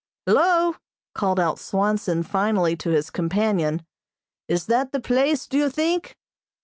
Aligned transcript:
"Hello!" 0.25 0.77
called 1.13 1.39
out 1.39 1.59
Swanson 1.59 2.23
finally 2.23 2.75
to 2.75 2.89
his 2.89 3.11
companion. 3.11 3.85
"Is 4.47 4.65
that 4.65 4.91
the 4.93 4.99
place, 4.99 5.45
do 5.45 5.59
you 5.59 5.69
think?" 5.69 6.17